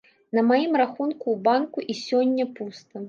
[0.37, 2.95] На маім рахунку ў банку і сёння пуста.